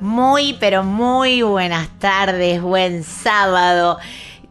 [0.00, 3.98] Muy, pero muy buenas tardes, buen sábado.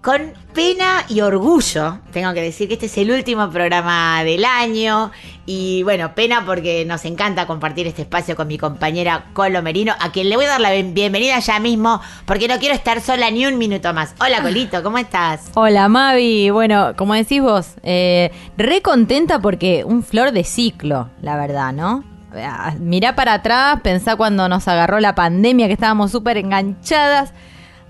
[0.01, 5.11] Con pena y orgullo, tengo que decir que este es el último programa del año.
[5.45, 10.11] Y bueno, pena porque nos encanta compartir este espacio con mi compañera Colo Merino, a
[10.11, 13.29] quien le voy a dar la bien- bienvenida ya mismo, porque no quiero estar sola
[13.31, 14.13] ni un minuto más.
[14.21, 15.49] Hola, Colito, ¿cómo estás?
[15.55, 21.35] Hola Mavi, bueno, como decís vos, eh, re contenta porque un flor de ciclo, la
[21.35, 22.03] verdad, ¿no?
[22.35, 27.33] Ah, Mirá para atrás, pensá cuando nos agarró la pandemia que estábamos súper enganchadas,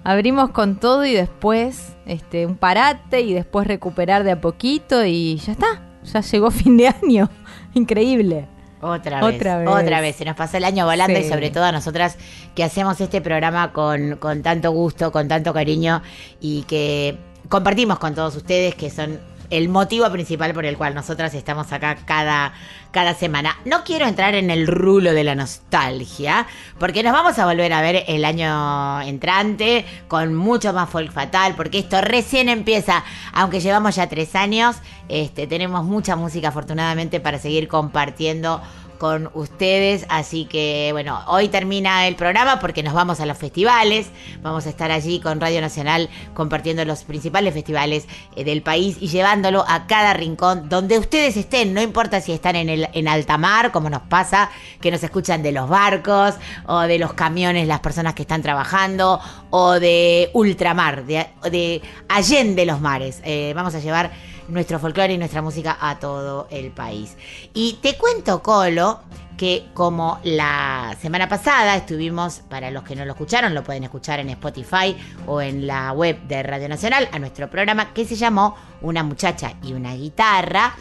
[0.04, 5.38] abrimos con todo y después este, un parate y después recuperar de a poquito y
[5.38, 7.30] ya está, ya llegó fin de año,
[7.74, 8.48] increíble.
[8.82, 9.68] Otra vez, Otra vez.
[9.68, 10.16] otra vez.
[10.16, 11.26] Se nos pasó el año volando Sí.
[11.26, 12.18] y sobre todo a nosotras
[12.56, 16.02] que hacemos este programa con, con tanto gusto, con tanto cariño
[16.40, 17.18] y que
[17.50, 19.20] compartimos con todos ustedes que son
[19.50, 22.54] el motivo principal por el cual nosotras estamos acá cada,
[22.92, 23.58] cada semana.
[23.66, 26.48] No quiero entrar en el rulo de la nostalgia,
[26.80, 31.56] porque nos vamos a volver a ver el año entrante con mucho más folk fatal,
[31.56, 34.78] porque esto recién empieza, aunque llevamos ya tres años,
[35.08, 38.62] este, tenemos mucha música afortunadamente para seguir compartiendo
[39.00, 40.06] con ustedes.
[40.10, 44.10] Así que bueno, hoy termina el programa porque nos vamos a los festivales.
[44.44, 49.08] Vamos a estar allí con Radio Nacional compartiendo los principales festivales eh, del país y
[49.08, 51.74] llevándolo a cada rincón donde ustedes estén.
[51.74, 55.42] No importa si están en, el, en alta mar, como nos pasa, que nos escuchan
[55.42, 56.36] de los barcos
[56.68, 62.82] o de los camiones, las personas que están trabajando o de ultramar, de, de los
[62.82, 63.22] mares.
[63.24, 64.12] Eh, vamos a llevar
[64.50, 67.16] nuestro folclore y nuestra música a todo el país.
[67.54, 69.02] Y te cuento, Colo,
[69.38, 74.20] que como la semana pasada estuvimos, para los que no lo escucharon, lo pueden escuchar
[74.20, 78.56] en Spotify o en la web de Radio Nacional, a nuestro programa que se llamó
[78.82, 80.76] Una muchacha y una guitarra.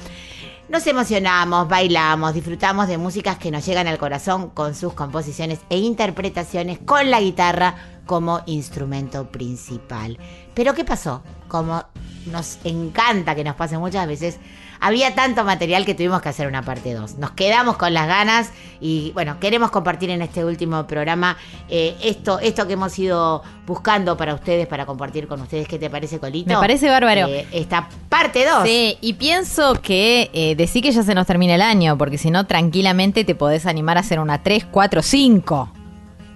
[0.68, 5.78] Nos emocionamos, bailamos, disfrutamos de músicas que nos llegan al corazón con sus composiciones e
[5.78, 7.76] interpretaciones con la guitarra
[8.08, 10.18] como instrumento principal.
[10.54, 11.22] Pero ¿qué pasó?
[11.46, 11.84] Como
[12.32, 14.38] nos encanta que nos pase muchas veces,
[14.80, 17.18] había tanto material que tuvimos que hacer una parte 2.
[17.18, 21.36] Nos quedamos con las ganas y bueno, queremos compartir en este último programa
[21.68, 25.68] eh, esto, esto que hemos ido buscando para ustedes, para compartir con ustedes.
[25.68, 26.48] ¿Qué te parece, Colito?
[26.48, 27.26] Me parece bárbaro.
[27.26, 28.64] Eh, esta parte 2.
[28.64, 32.30] Sí, y pienso que eh, decí que ya se nos termina el año, porque si
[32.30, 35.72] no, tranquilamente te podés animar a hacer una 3, 4, 5,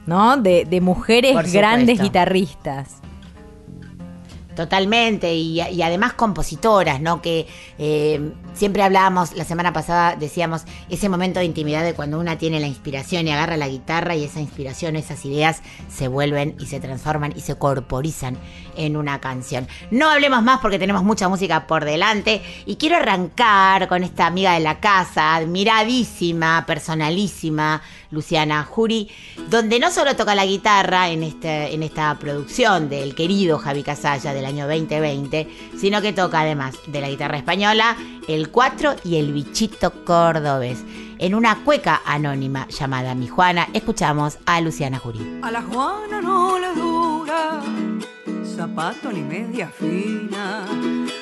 [0.07, 0.37] ¿no?
[0.37, 3.03] De, de mujeres grandes guitarristas.
[4.55, 7.23] Totalmente, y, y además compositoras, ¿no?
[7.23, 7.47] Que
[7.79, 12.61] eh, siempre hablábamos, la semana pasada decíamos, ese momento de intimidad de cuando una tiene
[12.61, 16.81] la inspiración y agarra la guitarra y esa inspiración, esas ideas se vuelven y se
[16.81, 18.37] transforman y se corporizan
[18.77, 19.69] en una canción.
[19.91, 24.53] No hablemos más porque tenemos mucha música por delante y quiero arrancar con esta amiga
[24.53, 27.81] de la casa, admiradísima, personalísima,
[28.13, 29.09] Luciana Jury,
[29.51, 34.33] donde no solo toca la guitarra en, este, en esta producción del querido Javi Casalla
[34.33, 37.97] del año 2020, sino que toca además de la guitarra española,
[38.29, 40.85] el cuatro y el bichito cordobés.
[41.19, 45.41] En una cueca anónima llamada Mi Juana, escuchamos a Luciana Jury.
[45.43, 47.63] A la Juana no le dura
[48.57, 50.65] zapato ni media fina.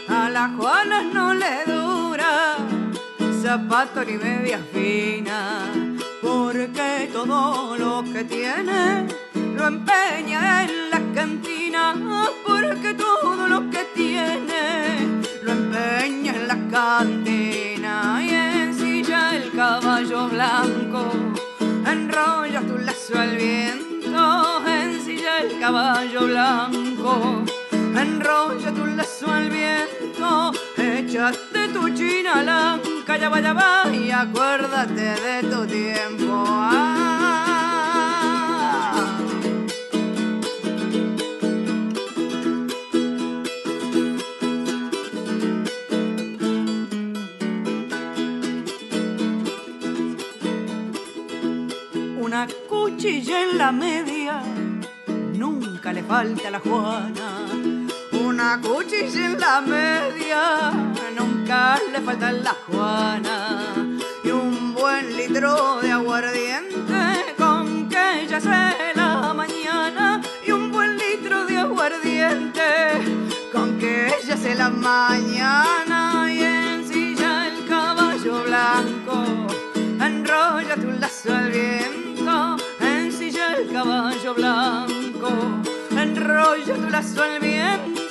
[0.08, 2.56] A la Juana no le dura
[3.42, 5.89] zapato ni media fina.
[6.22, 9.06] Porque todo lo que tiene
[9.56, 11.94] lo empeña en la cantina.
[12.46, 18.20] Porque todo lo que tiene lo empeña en la cantina.
[18.22, 21.30] Y ensilla el caballo blanco
[21.86, 27.44] enrolla tu lazo al viento, ensilla el caballo blanco,
[27.96, 34.92] enrolla tu lazo al viento, échate tu china blanca, ya va, ya va, y acuérdate
[34.92, 36.44] de tu tiempo.
[36.46, 37.06] Ah.
[52.20, 54.42] Una cuchilla en la media,
[55.34, 57.46] nunca le falta a la Juana.
[58.12, 60.70] Una cuchilla en la media,
[61.50, 63.74] nunca le falta a la Juana.
[64.22, 64.74] Y un
[65.16, 72.62] litro de aguardiente con que ya sé la mañana y un buen litro de aguardiente
[73.52, 79.24] con que ya sé la mañana y ensilla el caballo blanco
[80.00, 85.30] enrolla tu lazo al viento ensilla el caballo blanco
[85.90, 88.09] enrolla tu lazo al viento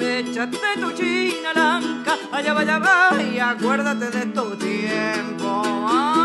[0.00, 6.24] échate tu china blanca allá va allá y acuérdate de tu tiempo Ah.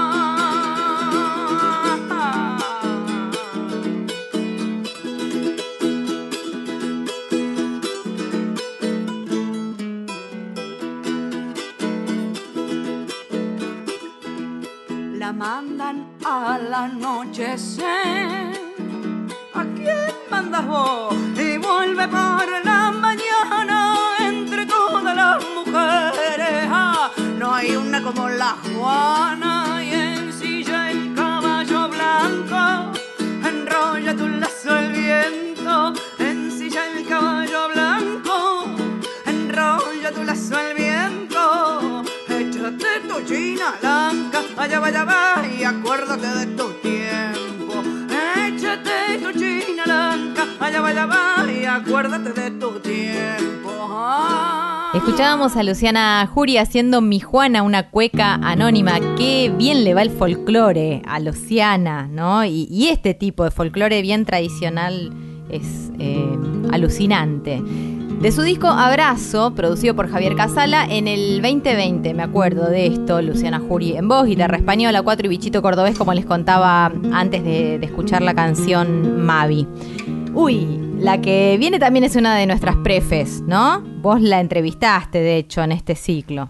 [15.19, 17.87] la mandan al anochecer.
[19.53, 21.13] ¿A quién mandas vos?
[21.35, 23.79] Y vuelve por la mañana
[24.21, 26.67] entre todas las mujeres.
[26.71, 32.61] Ah, no hay una como la Juana y ensilla el caballo blanco.
[33.49, 38.65] Enrolla tu lazo el viento, ensilla el caballo blanco.
[39.25, 46.27] Enrolla tu lazo el viento, échate tu china blanca, allá va, allá va y acuérdate
[46.39, 46.45] de
[51.89, 53.71] acuérdate de tu tiempo.
[53.89, 54.91] Ah.
[54.93, 58.99] Escuchábamos a Luciana Jury haciendo Mi Juana, una cueca anónima.
[59.17, 62.45] Qué bien le va el folclore a Luciana, ¿no?
[62.45, 65.11] Y, este tipo de folclore bien tradicional
[65.49, 66.37] es eh,
[66.71, 67.59] alucinante.
[68.21, 73.21] De su disco Abrazo, producido por Javier Casala, en el 2020, me acuerdo de esto,
[73.21, 77.75] Luciana Jury en voz, guitarra española, cuatro y bichito cordobés, como les contaba antes de
[77.81, 79.65] escuchar la canción Mavi.
[80.33, 80.67] Uy,
[80.99, 83.81] la que viene también es una de nuestras prefes, ¿no?
[84.01, 86.49] Vos la entrevistaste, de hecho, en este ciclo.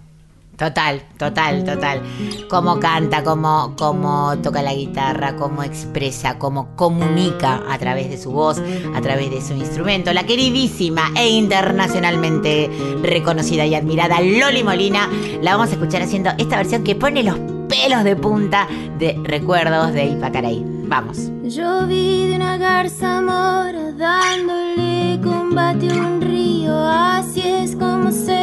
[0.60, 2.02] Total, total, total.
[2.50, 8.32] Cómo canta, cómo, cómo toca la guitarra, cómo expresa, cómo comunica a través de su
[8.32, 8.62] voz,
[8.94, 10.12] a través de su instrumento.
[10.12, 12.70] La queridísima e internacionalmente
[13.02, 15.10] reconocida y admirada Loli Molina.
[15.42, 17.40] La vamos a escuchar haciendo esta versión que pone los
[17.70, 18.68] pelos de punta
[18.98, 20.79] de recuerdos de Ipacaray.
[20.90, 21.32] Vamos.
[21.44, 26.76] Yo vi de una garza mora dándole combate a un río.
[26.76, 28.39] Así es como se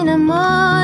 [0.00, 0.79] como se enamora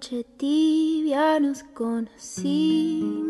[0.00, 3.28] noche tibia nos conocimos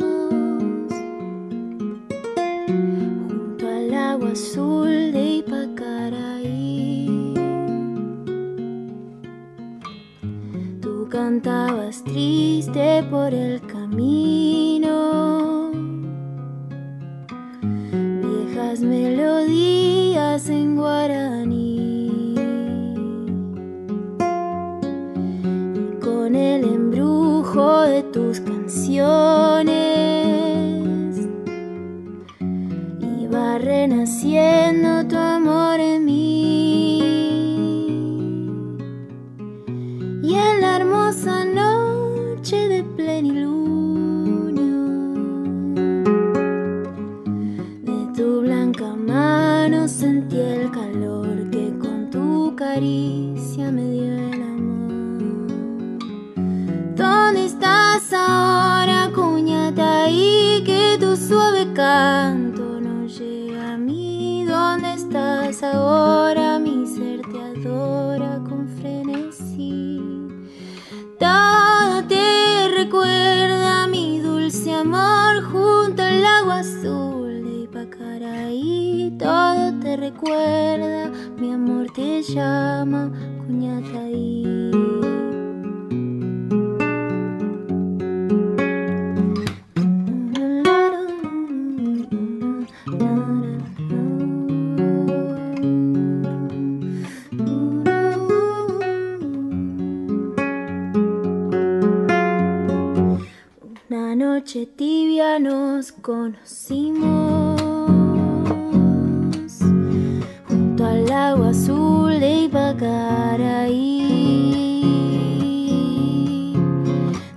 [3.26, 7.34] junto al agua azul de Ipacaraí.
[10.80, 14.92] Tú cantabas triste por el camino,
[18.22, 21.79] viejas melodías en guaraní.
[27.60, 29.76] De tus canciones.
[33.20, 36.98] Iba renaciendo tu amor en mí.
[40.22, 43.44] Y en la hermosa noche de plenilunio,
[47.82, 53.29] de tu blanca mano sentí el calor que con tu caricia
[61.30, 64.44] suave canto no llega a mí.
[64.44, 66.58] ¿Dónde estás ahora?
[66.58, 70.00] Mi ser te adora con frenesí.
[71.20, 79.14] Todo te recuerda mi dulce amor junto al agua azul de Ipacaraí.
[79.16, 83.12] Todo te recuerda, mi amor te llama,
[83.46, 84.99] cuñataí.
[104.40, 107.60] Noche tibia nos conocimos
[110.48, 114.00] junto al agua azul de Ipacaraí.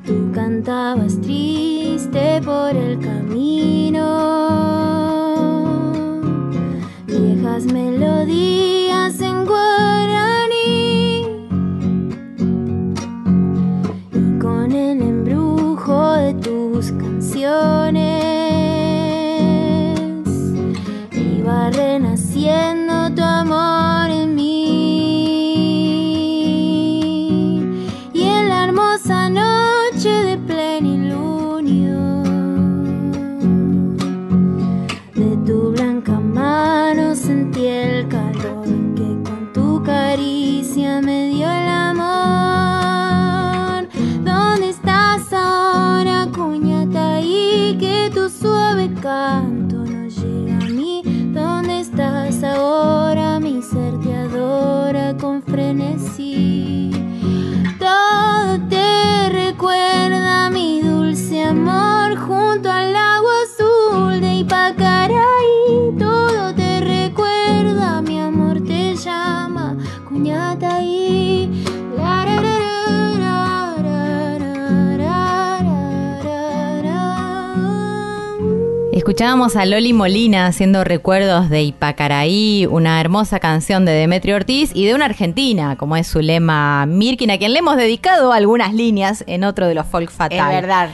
[0.05, 4.07] Tú cantabas triste por el camino,
[7.05, 8.62] viejas melodías
[79.03, 84.85] Escuchábamos a Loli Molina haciendo recuerdos de Ipacaraí, una hermosa canción de Demetrio Ortiz y
[84.85, 89.25] de una argentina, como es su lema Mirkin, a quien le hemos dedicado algunas líneas
[89.27, 90.55] en otro de los folk fatal.
[90.55, 90.91] Es verdad,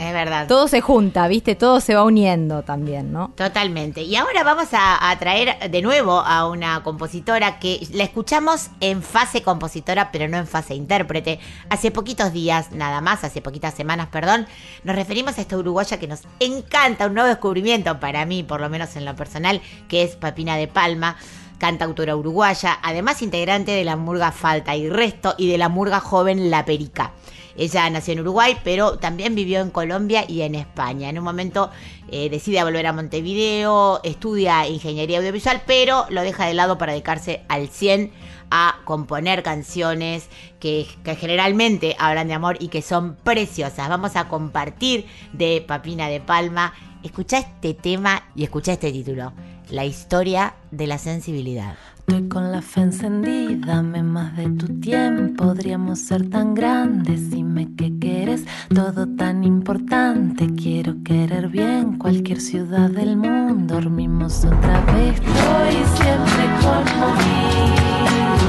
[0.00, 0.48] es verdad.
[0.48, 1.54] Todo se junta, ¿viste?
[1.54, 3.32] Todo se va uniendo también, ¿no?
[3.36, 4.02] Totalmente.
[4.02, 9.02] Y ahora vamos a, a traer de nuevo a una compositora que la escuchamos en
[9.02, 11.38] fase compositora, pero no en fase intérprete.
[11.68, 14.46] Hace poquitos días, nada más, hace poquitas semanas, perdón,
[14.84, 18.70] nos referimos a esta uruguaya que nos encanta, un nuevo descubrimiento para mí, por lo
[18.70, 21.16] menos en lo personal, que es Papina de Palma
[21.58, 26.50] cantautora uruguaya, además integrante de la murga Falta y Resto y de la murga joven
[26.50, 27.12] La Perica.
[27.56, 31.08] Ella nació en Uruguay, pero también vivió en Colombia y en España.
[31.08, 31.70] En un momento
[32.10, 37.42] eh, decide volver a Montevideo, estudia ingeniería audiovisual, pero lo deja de lado para dedicarse
[37.48, 38.12] al 100
[38.50, 40.28] a componer canciones
[40.58, 43.88] que, que generalmente hablan de amor y que son preciosas.
[43.88, 46.74] Vamos a compartir de Papina de Palma.
[47.02, 49.32] Escucha este tema y escucha este título.
[49.70, 51.76] La historia de la sensibilidad.
[52.10, 55.44] Estoy con la fe encendida, dame más de tu tiempo.
[55.44, 60.48] Podríamos ser tan grandes, dime qué quieres, todo tan importante.
[60.56, 63.74] Quiero querer bien cualquier ciudad del mundo.
[63.76, 67.78] Dormimos otra vez, estoy siempre conmovido.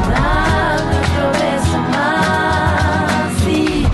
[0.09, 3.85] Dame otro beso más, sí,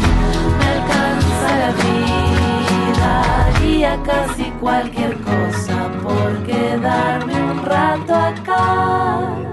[0.60, 3.44] me alcanza la vida.
[3.58, 9.47] Haría casi cualquier cosa por quedarme un rato acá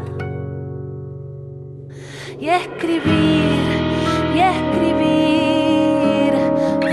[2.40, 3.58] y escribir
[4.34, 5.34] y escribir.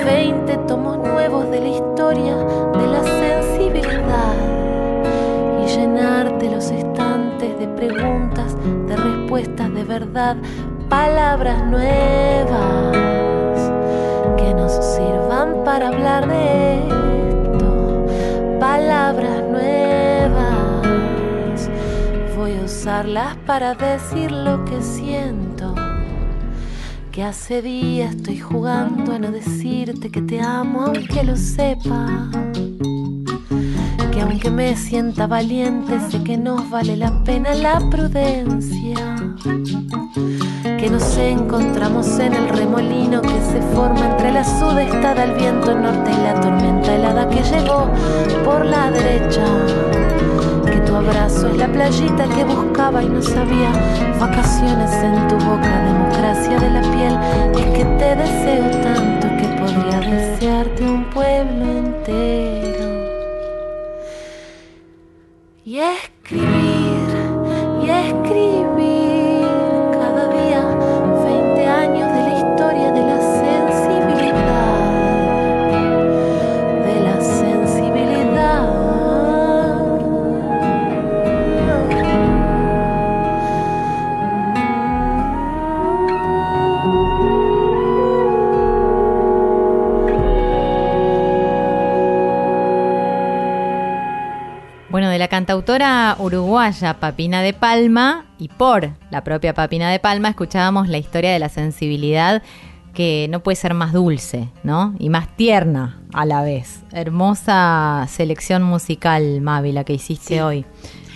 [0.06, 4.36] 20 tomos nuevos de la historia de la sensibilidad
[5.64, 8.56] y llenarte los estantes de preguntas,
[8.88, 10.38] de respuestas de verdad,
[10.90, 12.98] palabras nuevas
[14.38, 16.71] que nos sirvan para hablar de
[22.82, 25.76] usarlas para decir lo que siento.
[27.12, 32.28] Que hace días estoy jugando a no decirte que te amo, aunque lo sepa
[34.12, 39.16] que aunque me sienta valiente, sé que nos vale la pena la prudencia.
[40.80, 46.10] Que nos encontramos en el remolino que se forma entre la sudestada, el viento norte
[46.12, 47.92] y la tormenta helada que llegó
[48.44, 50.11] por la derecha.
[50.92, 53.72] Tu abrazo es la playita que buscaba y no sabía.
[54.20, 57.18] Vacaciones en tu boca, democracia de la piel.
[57.56, 60.51] Es que te deseo tanto que podría desearte
[95.62, 101.32] cantautora uruguaya Papina de Palma y por la propia Papina de Palma escuchábamos la historia
[101.34, 102.42] de la sensibilidad
[102.96, 104.96] que no puede ser más dulce, ¿no?
[104.98, 106.82] Y más tierna a la vez.
[106.92, 110.40] Hermosa selección musical, Mavi, la que hiciste Sí.
[110.40, 110.66] hoy.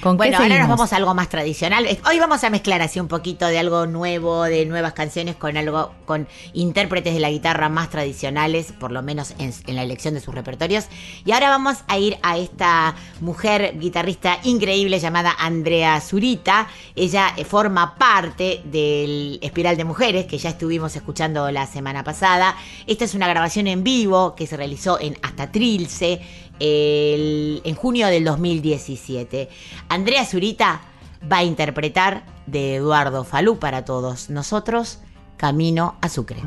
[0.05, 1.87] ¿Con qué Bueno, ahora nos vamos a algo más tradicional.
[2.07, 5.93] Hoy vamos a mezclar así un poquito de algo nuevo, de nuevas canciones con algo,
[6.05, 10.19] con intérpretes de la guitarra más tradicionales, por lo menos en, en la elección de
[10.19, 10.85] sus repertorios.
[11.25, 16.67] Y ahora vamos a ir a esta mujer guitarrista increíble llamada Andrea Zurita.
[16.95, 22.55] Ella eh, forma parte del Espiral de Mujeres, que ya estuvimos escuchando la semana pasada.
[22.85, 26.21] Esta es una grabación en vivo que se realizó en Hasta Trilce
[26.59, 29.49] el- en junio del 2017.
[29.89, 30.81] Andrea Zurita
[31.31, 34.99] va a interpretar de Eduardo Falú para todos nosotros,
[35.37, 36.41] Camino a Sucre.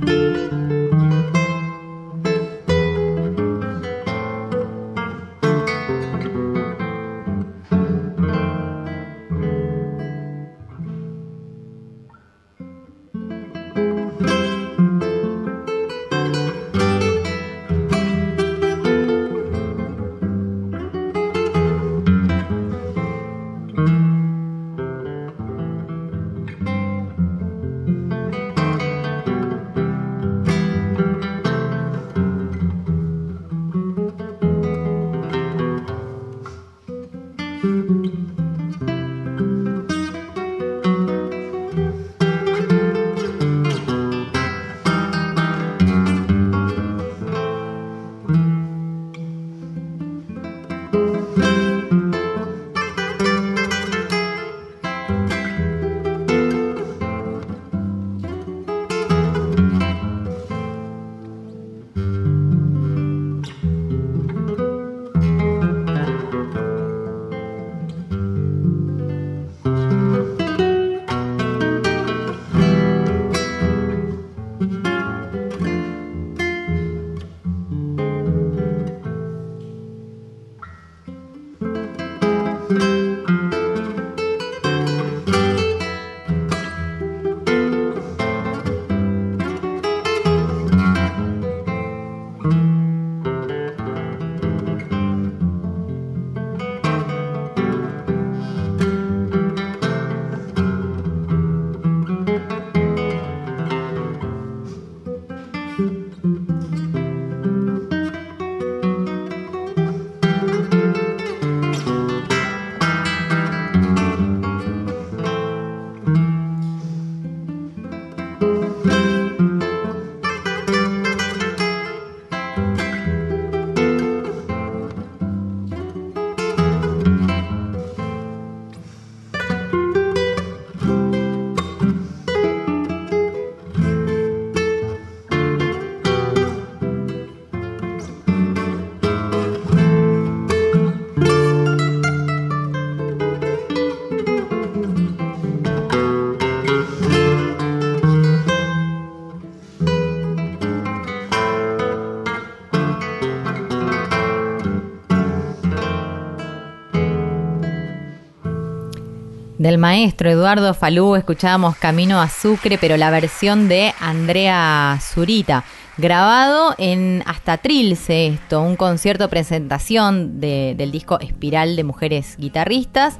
[159.58, 165.64] Del maestro Eduardo Falú escuchábamos Camino a Sucre, pero la versión de Andrea Zurita,
[165.96, 173.18] grabado en Hasta Trilce, esto, un concierto presentación de- del disco Espiral de Mujeres Guitarristas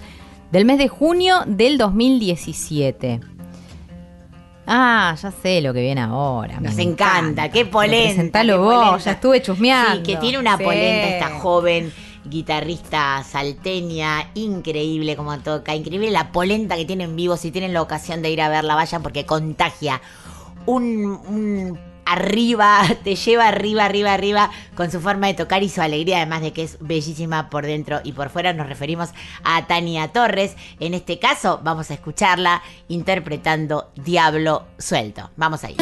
[0.53, 3.19] del mes de junio del 2017.
[4.71, 6.61] Ah, ya sé lo que viene ahora.
[6.61, 8.11] Nos encanta, qué polenta.
[8.15, 8.99] Presentalo qué vos, polenta.
[9.05, 9.97] ya estuve chusmeando.
[9.97, 10.63] Sí, que tiene una Sí.
[10.63, 11.93] polenta esta joven
[12.29, 17.83] guitarrista salteña, increíble como toca, increíble la polenta que tiene en vivo, si tienen la
[17.83, 20.01] ocasión de ir a verla, vayan porque contagia
[20.67, 26.19] un, arriba, te lleva arriba, arriba, arriba con su forma de tocar y su alegría,
[26.19, 28.53] además de que es bellísima por dentro y por fuera.
[28.53, 29.11] Nos referimos
[29.45, 30.57] a Tania Torres.
[30.81, 35.31] En este caso, vamos a escucharla interpretando Diablo Suelto.
[35.37, 35.77] Vamos ahí.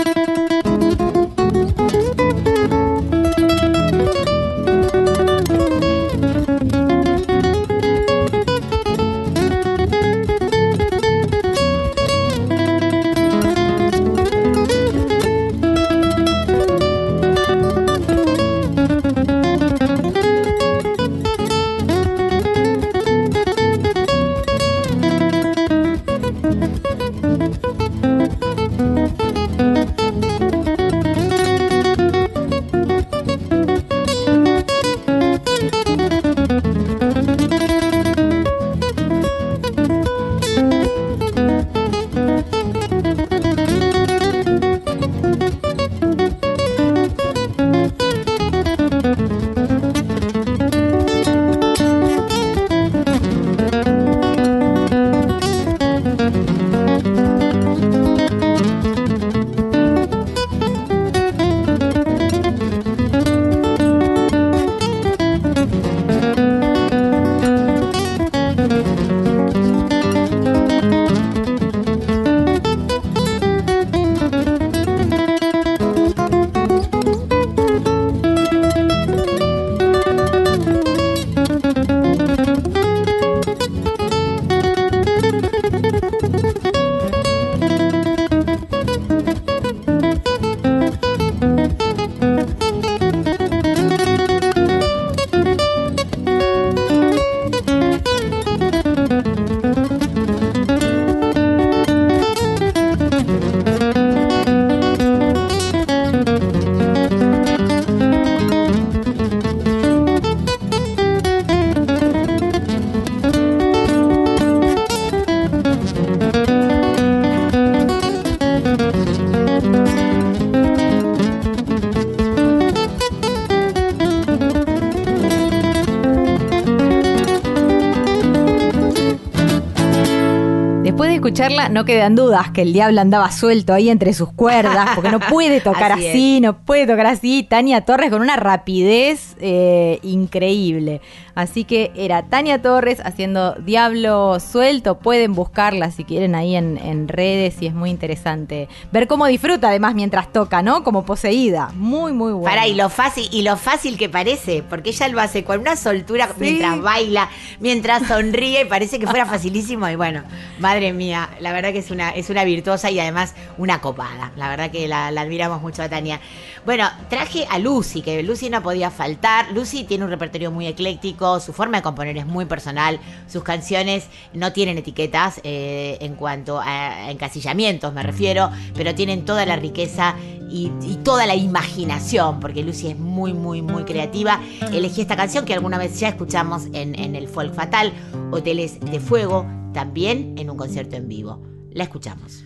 [131.26, 135.20] Escucharla, no quedan dudas que el diablo andaba suelto ahí entre sus cuerdas, porque no
[135.20, 137.42] puede tocar Así así, no puede tocar así.
[137.42, 141.00] Tania Torres con una rapidez eh, increíble.
[141.36, 144.98] Así que era Tania Torres haciendo Diablo suelto.
[144.98, 149.68] Pueden buscarla si quieren ahí en, en redes y es muy interesante ver cómo disfruta
[149.68, 150.82] además mientras toca, ¿no?
[150.82, 151.70] Como poseída.
[151.74, 152.48] Muy, muy bueno.
[152.48, 155.76] Para, y lo fácil, y lo fácil que parece, porque ella lo hace con una
[155.76, 157.28] soltura mientras baila,
[157.60, 159.86] mientras sonríe, y parece que fuera facilísimo.
[159.90, 160.22] Y bueno,
[160.58, 164.32] madre mía, la verdad que es una, es una virtuosa y además una copada.
[164.36, 166.20] La verdad que la, la admiramos mucho a Tania.
[166.66, 169.52] Bueno, traje a Lucy, que Lucy no podía faltar.
[169.52, 172.98] Lucy tiene un repertorio muy ecléctico, su forma de componer es muy personal,
[173.28, 179.46] sus canciones no tienen etiquetas eh, en cuanto a encasillamientos, me refiero, pero tienen toda
[179.46, 180.16] la riqueza
[180.50, 180.72] y,
[181.04, 184.40] toda la imaginación, porque Lucy es muy, muy, muy creativa.
[184.72, 187.92] Elegí esta canción que alguna vez ya escuchamos en, en el Folk Fatal,
[188.32, 191.40] Hoteles de Fuego, también en un concierto en vivo.
[191.70, 192.42] La escuchamos.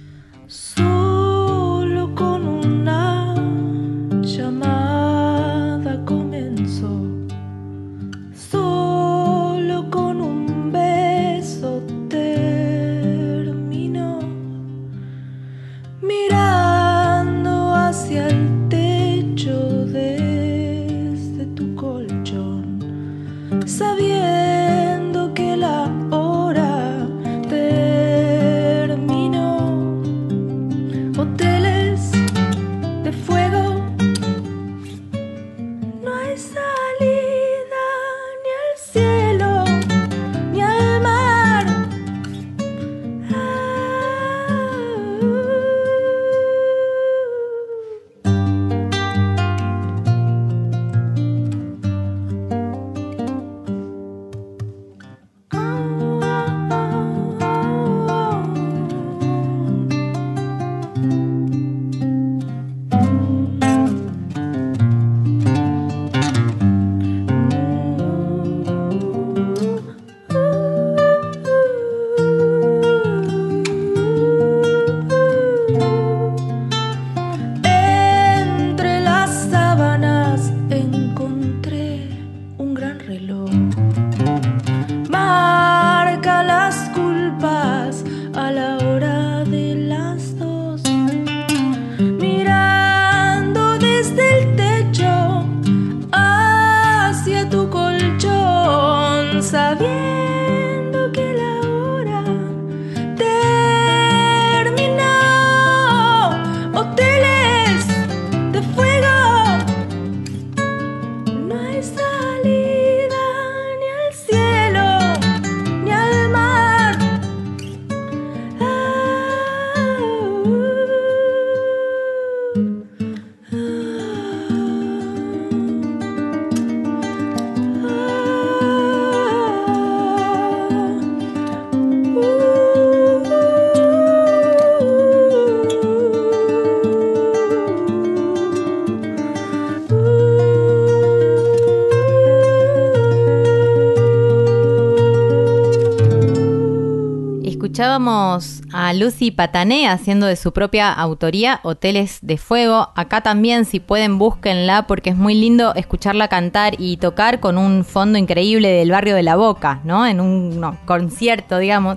[147.90, 152.90] Escuchábamos a Lucy Patané haciendo de su propia autoría Hoteles de Fuego.
[152.94, 157.84] Acá también, si pueden, búsquenla porque es muy lindo escucharla cantar y tocar con un
[157.84, 160.06] fondo increíble del barrio de La Boca, ¿no?
[160.06, 161.96] En un concierto, digamos,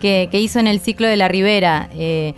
[0.00, 1.88] que, que hizo en el ciclo de la Ribera.
[1.92, 2.34] Eh,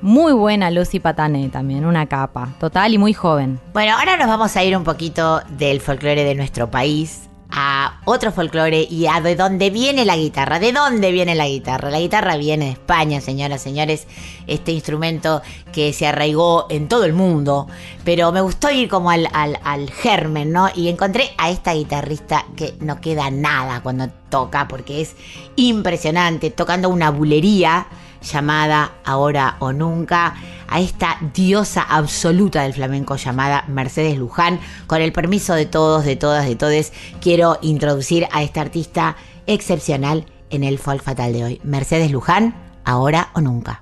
[0.00, 3.58] muy buena Lucy Patané también, una capa, total y muy joven.
[3.72, 8.32] Bueno, ahora nos vamos a ir un poquito del folclore de nuestro país a otro
[8.32, 10.58] folclore y a de dónde viene la guitarra.
[10.58, 11.88] ¿De dónde viene la guitarra?
[11.88, 14.06] La guitarra viene de España, señoras, señores.
[14.46, 15.40] Este instrumento
[15.72, 17.66] que se arraigó en todo el mundo.
[18.04, 20.68] Pero me gustó ir como al, al, al germen, ¿no?
[20.74, 25.16] Y encontré a esta guitarrista que no queda nada cuando toca porque es
[25.56, 27.86] impresionante, tocando una bulería
[28.26, 30.34] llamada Ahora o Nunca,
[30.68, 34.60] a esta diosa absoluta del flamenco llamada Mercedes Luján.
[34.86, 40.26] Con el permiso de todos, de todas, de todes, quiero introducir a esta artista excepcional
[40.50, 41.60] en el folk fatal de hoy.
[41.64, 43.80] Mercedes Luján, Ahora o Nunca.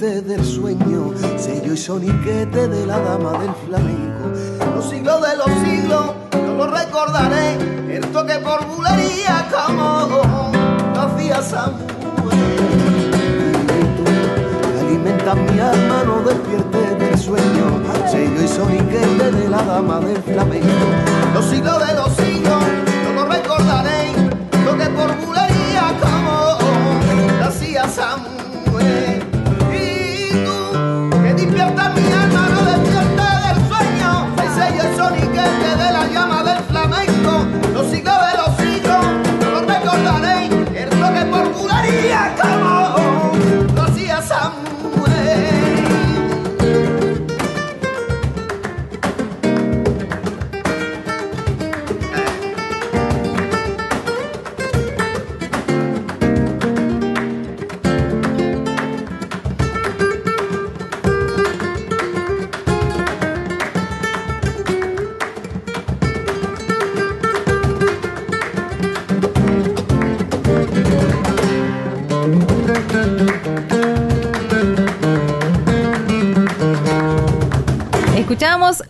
[0.00, 4.30] Del sueño, sello y soniquete de la dama del flamenco.
[4.74, 7.58] Los siglos de los siglos, yo lo recordaré,
[7.94, 10.52] el toque por bulería como
[10.98, 11.84] hacía Samuel.
[14.80, 20.66] Alimenta mi hermano, despierte del sueño, sello y soniquete de la dama del flamenco.
[21.34, 22.19] Los siglos de los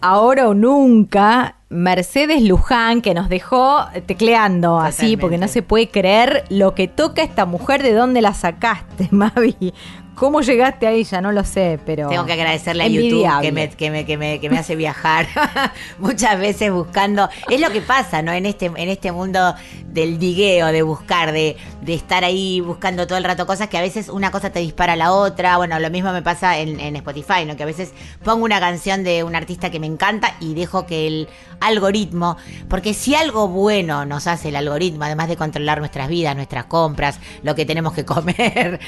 [0.00, 6.44] Ahora o Nunca, Mercedes Luján, que nos dejó tecleando así, porque no se puede creer
[6.48, 9.72] lo que toca esta mujer, de dónde la sacaste, Mavi.
[10.20, 11.22] ¿Cómo llegaste a ella?
[11.22, 12.10] No lo sé, pero.
[12.10, 15.26] Tengo que agradecerle a YouTube que me, que, me, que, me, que me hace viajar
[15.98, 17.30] muchas veces buscando.
[17.48, 18.30] Es lo que pasa, ¿no?
[18.30, 19.54] En este, en este mundo
[19.86, 23.80] del digueo, de buscar, de, de estar ahí buscando todo el rato cosas que a
[23.80, 25.56] veces una cosa te dispara a la otra.
[25.56, 27.56] Bueno, lo mismo me pasa en, en Spotify, ¿no?
[27.56, 31.06] Que a veces pongo una canción de un artista que me encanta y dejo que
[31.06, 31.28] el
[31.60, 32.36] algoritmo.
[32.68, 37.20] Porque si algo bueno nos hace el algoritmo, además de controlar nuestras vidas, nuestras compras,
[37.42, 38.80] lo que tenemos que comer,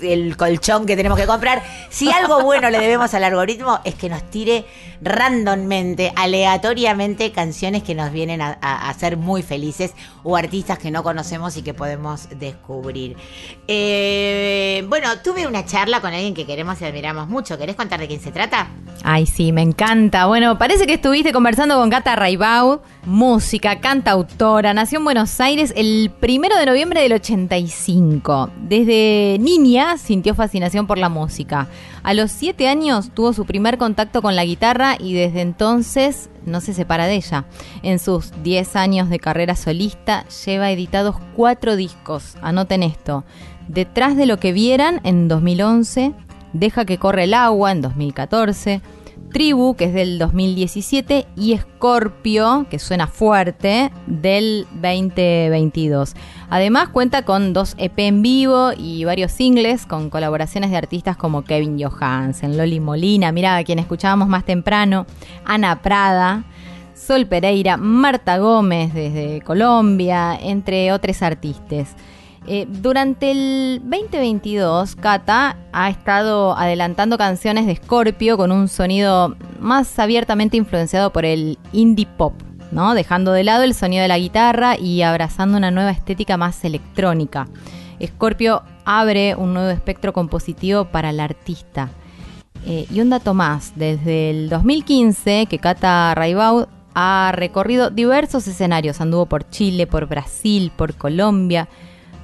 [0.00, 4.08] el colchón que tenemos que comprar, si algo bueno le debemos al algoritmo es que
[4.08, 4.64] nos tire
[5.02, 11.02] randommente, aleatoriamente, canciones que nos vienen a, a- hacer muy felices o artistas que no
[11.02, 13.16] conocemos y que podemos descubrir.
[13.68, 17.56] Eh, bueno, tuve una charla con alguien que queremos y admiramos mucho.
[17.56, 18.68] ¿Querés contar de quién se trata?
[19.02, 20.26] Ay, sí, me encanta.
[20.26, 24.74] Bueno, parece que estuviste conversando con Cata Raibau, música, cantautora.
[24.74, 28.50] Nació en Buenos Aires el primero de noviembre del 85.
[28.62, 31.68] Desde niña sintió fascinación por la música.
[32.02, 36.60] A los siete años tuvo su primer contacto con la guitarra y desde entonces no
[36.60, 37.46] se separa de ella.
[37.82, 42.36] En sus 10 años de carrera solista lleva editados cuatro discos.
[42.42, 43.24] Anoten esto.
[43.68, 46.14] Detrás de lo que vieran en 2011,
[46.52, 48.80] Deja que corre el agua en 2014,
[49.32, 56.14] Tribu, que es del 2017, y Scorpio, que suena fuerte, del 2022.
[56.50, 61.42] Además cuenta con dos EP en vivo y varios singles con colaboraciones de artistas como
[61.44, 65.06] Kevin Johansen, Loli Molina, mira a quien escuchábamos más temprano,
[65.44, 66.42] Ana Prada,
[66.92, 71.94] Sol Pereira, Marta Gómez desde Colombia, entre otros artistas.
[72.48, 79.98] Eh, durante el 2022, Cata ha estado adelantando canciones de Scorpio con un sonido más
[80.00, 82.32] abiertamente influenciado por el indie pop,
[82.70, 82.94] ¿no?
[82.94, 87.48] Dejando de lado el sonido de la guitarra y abrazando una nueva estética más electrónica.
[88.04, 91.90] Scorpio abre un nuevo espectro compositivo para el artista.
[92.66, 99.00] Eh, y un dato más, desde el 2015 que Cata Raibau ha recorrido diversos escenarios,
[99.00, 101.68] anduvo por Chile, por Brasil, por Colombia,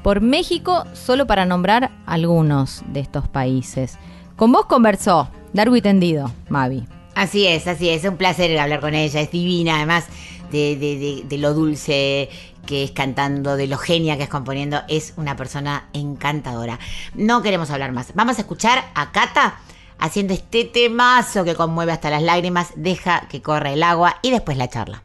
[0.02, 3.98] por México, solo para nombrar algunos de estos países.
[4.36, 6.84] Con vos conversó, largo tendido, Mavi.
[7.14, 8.04] Así es, así es.
[8.04, 9.22] Un placer hablar con ella.
[9.22, 10.06] Es divina, además
[10.50, 12.28] de, lo dulce
[12.66, 14.82] que es cantando, de lo genia que es componiendo.
[14.88, 16.78] Es una persona encantadora.
[17.14, 18.14] No queremos hablar más.
[18.14, 19.60] Vamos a escuchar a Cata
[19.98, 22.72] haciendo este temazo que conmueve hasta las lágrimas.
[22.76, 25.02] Deja que corra el agua y después la charla.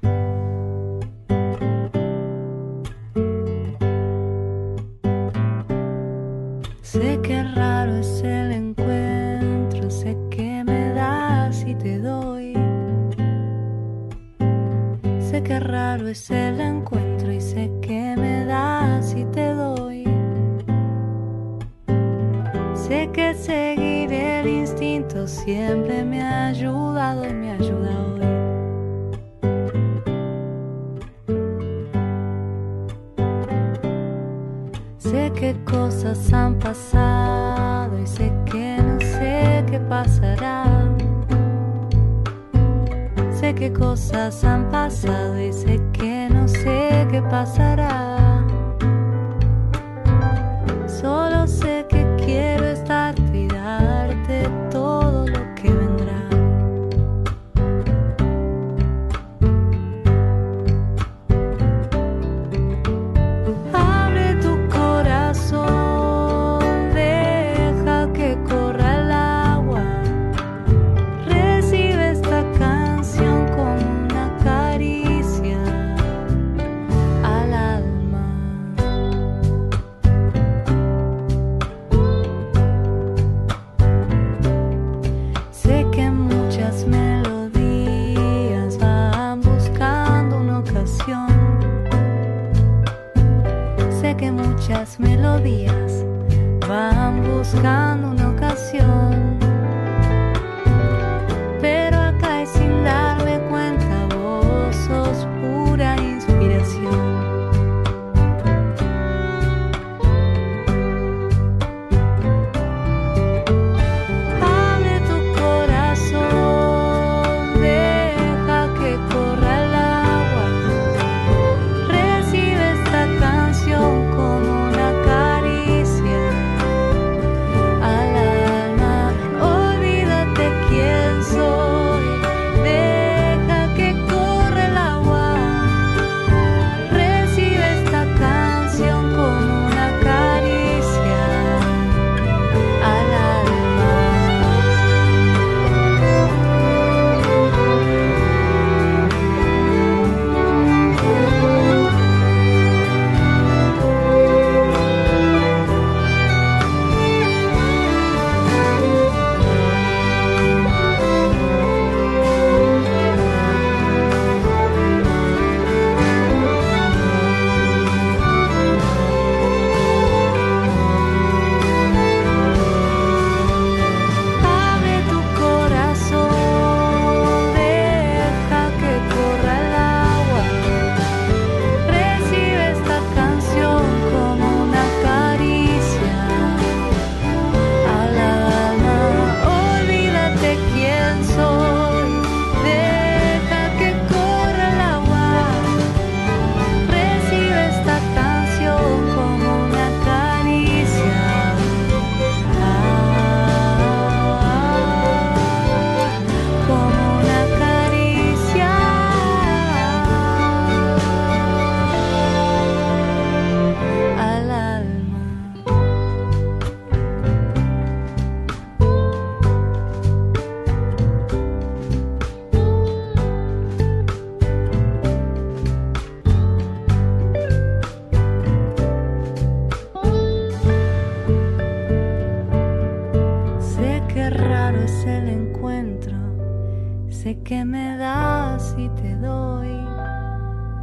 [237.51, 239.67] Que me das y te doy.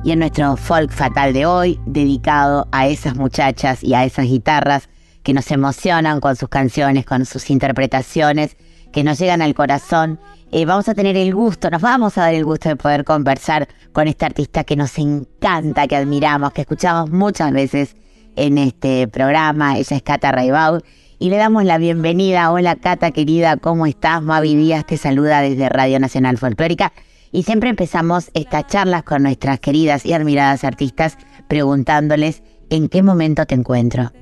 [0.05, 4.91] Y en nuestro folk fatal de hoy, dedicado a esas muchachas y a esas guitarras
[5.23, 8.59] que nos emocionan con sus canciones, con sus interpretaciones,
[8.93, 10.21] que nos llegan al corazón,
[10.53, 13.67] eh, vamos a tener el gusto, nos vamos a dar el gusto de poder conversar
[13.95, 17.97] con esta artista que nos encanta, que admiramos, que escuchamos muchas veces
[18.37, 19.79] en este programa.
[19.79, 20.83] Ella es Cata Raibau
[21.19, 22.53] y le damos la bienvenida.
[22.53, 24.23] Hola Cata querida, ¿cómo estás?
[24.23, 26.93] Mavi Díaz te saluda desde Radio Nacional Folclórica
[27.33, 33.47] y siempre empezamos estas charlas con nuestras queridas y admiradas artistas preguntándoles en qué momento
[33.47, 34.13] te encuentro.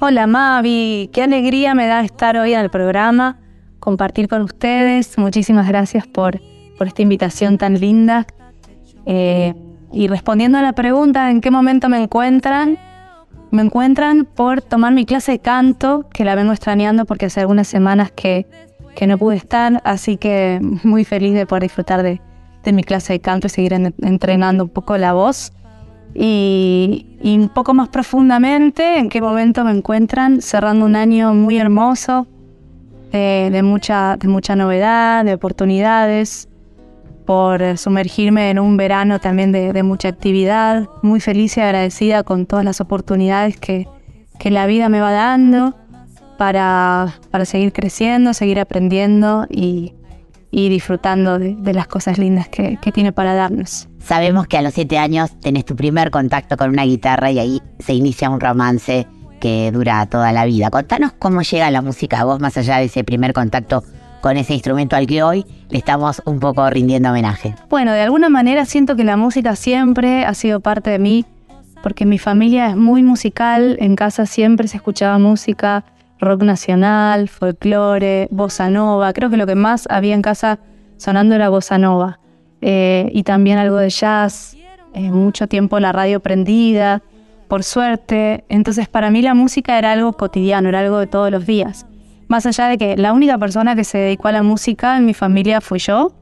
[0.00, 3.38] Hola Mavi, qué alegría me da estar hoy en el programa,
[3.78, 5.18] compartir con ustedes.
[5.18, 6.40] Muchísimas gracias por,
[6.78, 8.26] por esta invitación tan linda.
[9.06, 9.54] Eh,
[9.92, 12.78] y respondiendo a la pregunta en qué momento me encuentran,
[13.50, 17.66] me encuentran por tomar mi clase de canto, que la vengo extrañando porque hace algunas
[17.68, 18.46] semanas que,
[18.94, 22.20] que no pude estar, así que muy feliz de poder disfrutar de,
[22.64, 25.52] de mi clase de canto y seguir en- entrenando un poco la voz.
[26.14, 31.58] Y, y un poco más profundamente, en qué momento me encuentran cerrando un año muy
[31.58, 32.26] hermoso,
[33.12, 36.48] de mucha, de mucha novedad, de oportunidades,
[37.28, 42.46] por eh, sumergirme en un verano también de, mucha actividad, muy feliz y agradecida con
[42.46, 43.86] todas las oportunidades que,
[44.38, 45.76] que la vida me va dando
[46.38, 49.92] para, para seguir creciendo, seguir aprendiendo y,
[50.50, 53.88] y disfrutando de, de las cosas lindas que, que tiene para darnos.
[53.98, 57.62] Sabemos que a los siete años tenés tu primer contacto con una guitarra y ahí
[57.78, 59.06] se inicia un romance
[59.38, 60.70] que dura toda la vida.
[60.70, 63.84] Contanos cómo llega la música a vos más allá de ese primer contacto
[64.20, 67.54] con ese instrumento al que hoy le estamos un poco rindiendo homenaje.
[67.68, 71.24] Bueno, de alguna manera siento que la música siempre ha sido parte de mí,
[71.82, 75.84] porque mi familia es muy musical, en casa siempre se escuchaba música,
[76.18, 80.58] rock nacional, folclore, bossa nova, creo que lo que más había en casa
[80.96, 82.18] sonando era bossa nova,
[82.60, 84.56] Eh, y también algo de jazz,
[84.92, 87.02] eh, mucho tiempo la radio prendida,
[87.46, 91.46] por suerte, entonces para mí la música era algo cotidiano, era algo de todos los
[91.46, 91.86] días.
[92.28, 95.14] Más allá de que la única persona que se dedicó a la música en mi
[95.14, 96.12] familia fui yo,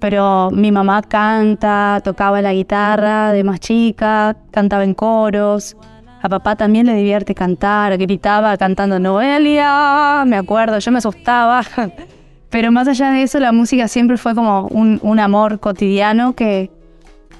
[0.00, 5.76] pero mi mamá canta, tocaba la guitarra de más chica, cantaba en coros.
[6.22, 11.62] A papá también le divierte cantar, gritaba cantando Noelia, me acuerdo, yo me asustaba.
[12.50, 16.70] Pero más allá de eso, la música siempre fue como un, un amor cotidiano que,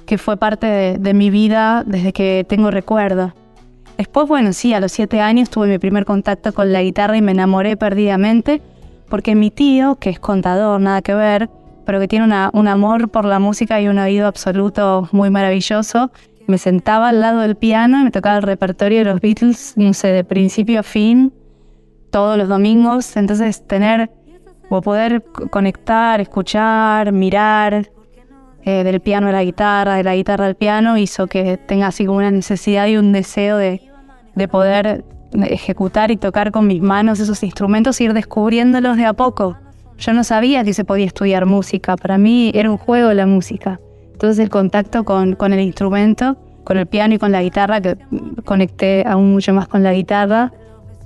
[0.05, 3.33] que fue parte de, de mi vida desde que tengo recuerdo.
[3.97, 7.21] Después, bueno, sí, a los siete años tuve mi primer contacto con la guitarra y
[7.21, 8.61] me enamoré perdidamente
[9.09, 11.49] porque mi tío, que es contador, nada que ver,
[11.85, 16.11] pero que tiene una- un amor por la música y un oído absoluto muy maravilloso,
[16.47, 19.93] me sentaba al lado del piano y me tocaba el repertorio de los Beatles, no
[19.93, 21.31] sé, de principio a fin,
[22.11, 23.15] todos los domingos.
[23.15, 24.11] Entonces, tener
[24.69, 27.89] o poder conectar, escuchar, mirar
[28.65, 32.05] eh, del piano a la guitarra, de la guitarra al piano, hizo que tenga así
[32.05, 33.81] como una necesidad y un deseo de,
[34.33, 35.05] de poder
[35.43, 39.57] ejecutar y tocar con mis manos esos instrumentos y ir descubriéndolos de a poco.
[39.99, 43.79] Yo no sabía que se podía estudiar música, para mí era un juego la música.
[44.13, 47.97] Entonces el contacto con, con el instrumento, con el piano y con la guitarra, que
[48.45, 50.51] conecté aún mucho más con la guitarra,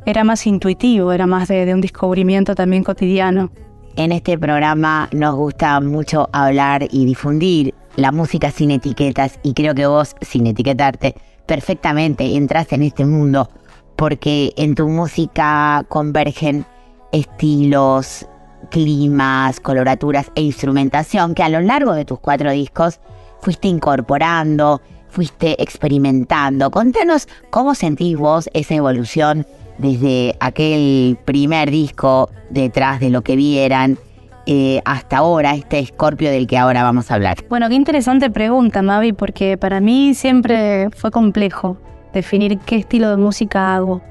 [0.05, 3.51] era más intuitivo, era más de un descubrimiento también cotidiano.
[3.95, 9.75] En este programa nos gusta mucho hablar y difundir la música sin etiquetas y creo
[9.75, 11.15] que vos, sin etiquetarte,
[11.45, 13.49] perfectamente entras en este mundo
[13.95, 16.65] porque en tu música convergen
[17.11, 18.25] estilos,
[18.71, 23.01] climas, coloraturas e instrumentación que a lo largo de tus cuatro discos
[23.41, 26.71] fuiste incorporando, fuiste experimentando.
[26.71, 29.45] Contanos cómo sentís vos esa evolución
[29.79, 33.97] desde aquel primer disco detrás de lo que vieran
[34.45, 37.37] eh, hasta ahora, este Escorpio del que ahora vamos a hablar.
[37.49, 41.77] Bueno, qué interesante pregunta, Mavi, porque para mí siempre fue complejo
[42.13, 44.01] definir qué estilo de música hago.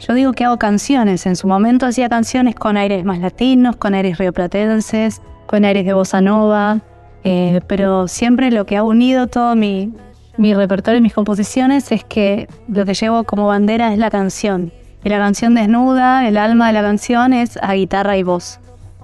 [0.00, 1.26] Yo digo que hago canciones.
[1.26, 5.92] En su momento hacía canciones con aires más latinos, con aires rioplatenses, con aires de
[5.92, 6.80] bossa nova,
[7.22, 9.92] eh, pero siempre lo que ha unido todo mi,
[10.38, 14.72] mi repertorio y mis composiciones es que lo que llevo como bandera es la canción.
[15.04, 18.60] Y la canción desnuda, el alma de la canción es a guitarra y voz.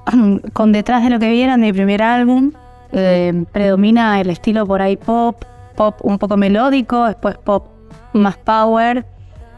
[0.53, 2.53] con detrás de lo que vieran de mi primer álbum,
[2.93, 5.43] eh, predomina el estilo por ahí pop,
[5.77, 7.67] pop un poco melódico, después pop
[8.13, 9.05] más power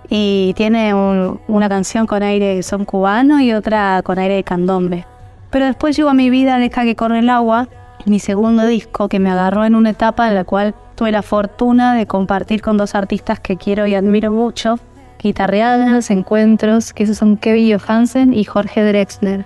[0.09, 4.43] y tiene un- una canción con aire de son cubano y otra con aire de
[4.45, 5.07] candombe.
[5.51, 7.69] Pero después llegó a mi vida Deja que corre el agua,
[8.07, 11.95] mi segundo disco que me agarró en una etapa en la cual tuve la fortuna
[11.95, 14.79] de compartir con dos artistas que quiero y admiro mucho,
[15.23, 19.45] guitarreadas, encuentros, que esos son Kevin Johansen y Jorge Drexler.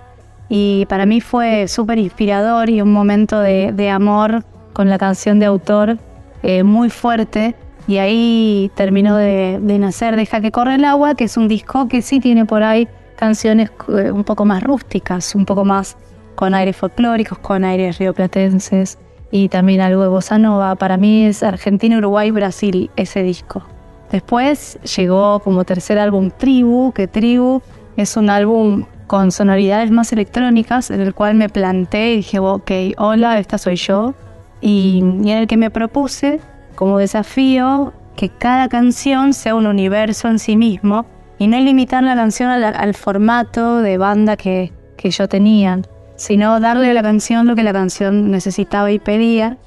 [0.49, 5.39] y para mí fue súper inspirador y un momento de, de amor con la canción
[5.39, 5.97] de autor
[6.43, 7.55] eh, muy fuerte
[7.87, 11.87] y ahí terminó de, de nacer Deja que corre el agua, que es un disco
[11.87, 15.97] que sí tiene por ahí canciones eh, un poco más rústicas, un poco más
[16.35, 18.97] con aires folclóricos, con aires rioplatenses
[19.31, 20.75] y también algo de bossa nova.
[20.75, 23.63] Para mí es Argentina, Uruguay, Brasil ese disco.
[24.11, 27.61] Después llegó como tercer álbum Tribu, que Tribu
[27.97, 32.71] es un álbum con sonoridades más electrónicas en el cual me planté y dije, ok,
[32.97, 34.13] hola, esta soy yo.
[34.61, 36.39] Y, en el que me propuse
[36.75, 41.05] como desafío que cada canción sea un universo en sí mismo
[41.37, 45.81] y no limitar la canción al, al formato de banda que, que yo tenía,
[46.15, 49.57] sino darle a la canción lo que la canción necesitaba y pedía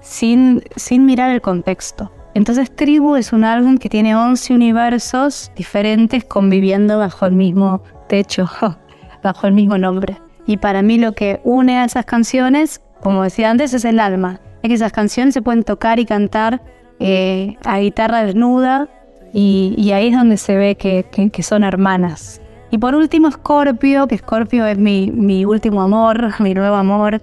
[0.00, 2.10] sin, sin mirar el contexto.
[2.34, 8.48] Entonces Tribu es un álbum que tiene 11 universos diferentes conviviendo bajo el mismo techo,
[9.22, 10.18] bajo el mismo nombre.
[10.46, 14.40] Y para mí lo que une a esas canciones, como decía antes, es el alma.
[14.62, 16.62] Es que esas canciones se pueden tocar y cantar
[17.00, 18.88] eh, a guitarra desnuda
[19.34, 22.40] y, ahí es donde se ve que, son hermanas.
[22.70, 27.20] Y por último Scorpio, que Scorpio es mi, mi último amor, mi nuevo amor.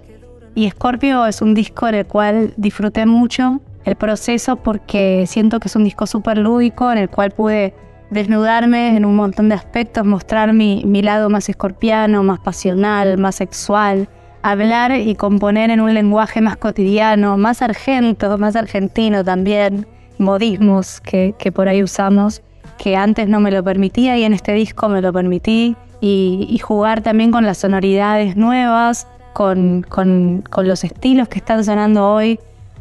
[0.54, 5.68] Y Scorpio es un disco en el cual disfruté mucho el proceso porque siento que
[5.68, 7.74] es un disco súper lúdico en el cual pude
[8.10, 14.08] desnudarme en un montón de aspectos, mostrar mi, lado más escorpiano, más pasional, más sexual,
[14.42, 19.86] hablar y componer en un lenguaje más cotidiano, más argento, más argentino también,
[20.18, 22.42] modismos que, por ahí usamos,
[22.78, 27.02] que antes no me lo permitía y en este disco me lo permití, y, jugar
[27.02, 32.40] también con las sonoridades nuevas, con- con los estilos que están sonando hoy,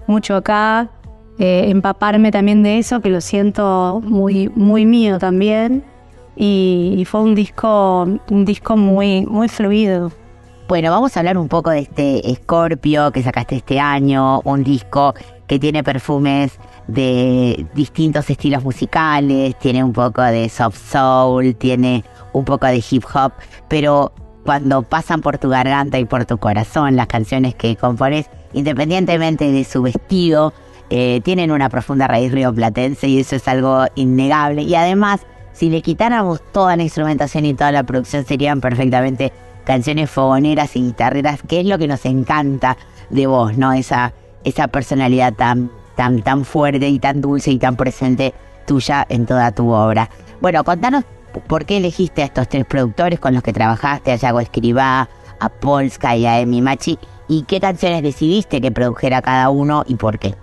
[0.09, 0.89] mucho acá,
[1.37, 5.85] eh, empaparme también de eso, que lo siento muy, muy mío también,
[6.35, 10.11] y, fue un disco, un disco muy, muy fluido.
[10.67, 15.13] Bueno, vamos a hablar un poco de este Scorpio que sacaste este año, un disco
[15.47, 22.03] que tiene perfumes de distintos estilos musicales, tiene un poco de soft soul, tiene
[22.33, 23.33] un poco de hip hop,
[23.67, 24.13] pero
[24.45, 29.63] cuando pasan por tu garganta y por tu corazón las canciones que compones, independientemente de
[29.63, 30.53] su vestido,
[30.89, 34.63] eh, tienen una profunda raíz rioplatense y eso es algo innegable.
[34.63, 35.21] Y además,
[35.53, 39.31] si le quitáramos toda la instrumentación y toda la producción, serían perfectamente
[39.65, 42.77] canciones fogoneras y guitarreras, que es lo que nos encanta
[43.09, 43.73] de vos, ¿no?
[43.73, 48.33] Esa, esa personalidad tan, tan, tan fuerte y tan dulce y tan presente
[48.65, 50.09] tuya en toda tu obra.
[50.41, 51.03] Bueno, contanos
[51.47, 55.49] por qué elegiste a estos tres productores con los que trabajaste, a Yago Escribá, a
[55.49, 56.97] Polska y a Emi Machi,
[57.29, 60.35] y qué canciones decidiste que produjera cada uno y por qué.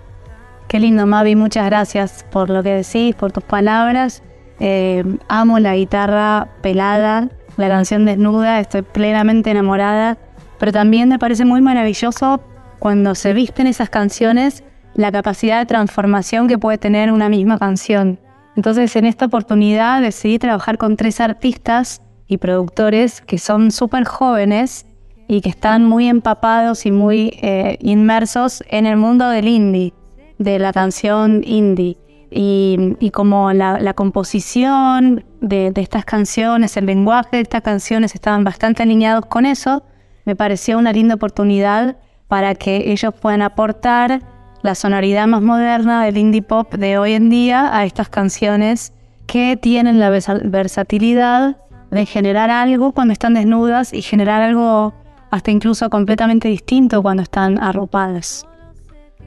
[0.67, 4.23] Qué lindo, Mavi, muchas gracias por lo que decís, por tus palabras.
[4.59, 10.17] Eh, amo la guitarra pelada, la canción desnuda, estoy plenamente enamorada,
[10.57, 12.41] pero también me parece muy maravilloso
[12.79, 14.63] cuando se visten esas canciones
[14.95, 18.19] la capacidad de transformación que puede tener una misma canción.
[18.55, 24.86] Entonces, en esta oportunidad decidí trabajar con tres artistas y productores que son súper jóvenes
[25.27, 29.93] y que están muy empapados y muy eh, inmersos en el mundo del indie,
[30.37, 31.97] de la canción indie.
[32.29, 38.83] Y, como la, composición de, de estas canciones, el lenguaje de estas canciones estaban bastante
[38.83, 39.83] alineados con eso,
[40.25, 41.95] me pareció una linda oportunidad
[42.27, 44.21] para que ellos puedan aportar
[44.61, 48.91] la sonoridad más moderna del indie pop de hoy en día a estas canciones
[49.25, 51.57] que tienen la versa- versatilidad
[51.91, 54.93] de generar algo cuando están desnudas y generar algo
[55.31, 58.45] hasta incluso completamente distinto cuando están arropadas.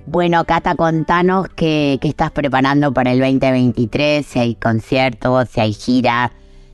[0.07, 5.73] Bueno, Cata, contanos qué, qué estás preparando para el 2023, si hay conciertos, si hay
[5.73, 6.33] gira,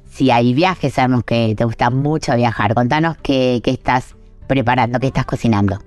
[0.08, 2.74] si hay viajes, sabemos que te gusta mucho viajar.
[2.74, 4.14] Contanos qué, qué estás
[4.46, 5.78] preparando, qué estás cocinando.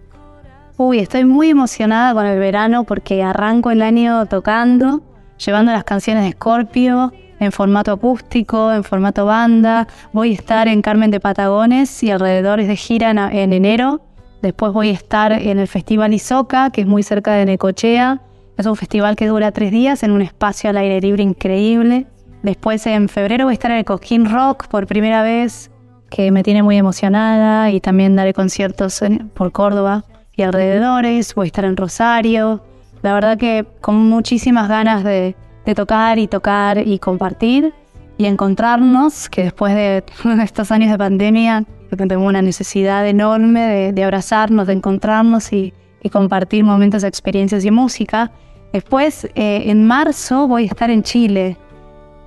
[0.78, 5.02] Uy, estoy muy emocionada con el verano porque arranco el año tocando,
[5.44, 9.88] llevando las canciones de Scorpio en formato acústico, en formato banda.
[10.14, 14.02] Voy a estar en Carmen de Patagones y alrededores de gira en, en enero.
[14.42, 18.22] Después voy a estar en el Festival Isoca, que es muy cerca de Necochea.
[18.58, 22.08] Es un festival que dura tres días en un espacio al aire libre increíble.
[22.44, 25.72] Después en febrero voy a estar en el Coquín Rock por primera vez,
[26.10, 31.46] que me tiene muy emocionada y también daré conciertos en- por Córdoba y alrededores, voy
[31.46, 32.64] a estar en Rosario.
[33.02, 35.36] La verdad que con muchísimas ganas de,
[35.70, 37.74] de tocar y tocar y compartir
[38.18, 40.04] y encontrarnos, que después de
[40.44, 41.64] estos años de pandemia
[41.96, 47.72] tengo una necesidad enorme de, de abrazarnos, de encontrarnos y, y compartir momentos, experiencias y
[47.72, 48.32] música.
[48.74, 51.58] Después, eh, en marzo, voy a estar en Chile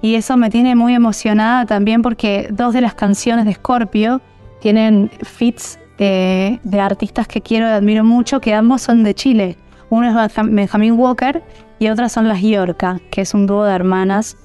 [0.00, 4.20] y eso me tiene muy emocionada también porque dos de las canciones de Scorpio
[4.60, 9.56] tienen fits de, de artistas que quiero y admiro mucho, que ambos son de Chile.
[9.90, 11.42] Uno es Benjam- Benjamín Walker
[11.82, 14.36] y otras son las Yorca, que es un dúo de hermanas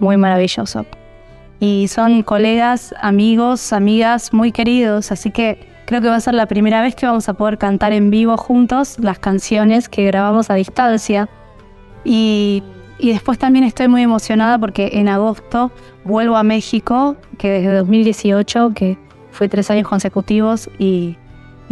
[0.00, 0.84] muy maravilloso.
[1.60, 6.46] Y son colegas, amigos, amigas muy queridos, así que creo que va a ser la
[6.46, 10.54] primera vez que vamos a poder cantar en vivo juntos las canciones que grabamos a
[10.54, 11.28] distancia.
[12.04, 12.64] Y,
[12.98, 15.70] y después también estoy muy emocionada porque en agosto
[16.02, 18.98] vuelvo a México, que desde 2018, que
[19.30, 21.16] fue tres años consecutivos y,